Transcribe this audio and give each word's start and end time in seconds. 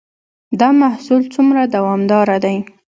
دا 0.59 0.69
محصول 0.81 1.21
څومره 1.33 1.61
دوامدار 1.75 2.27
دی؟ 2.43 2.57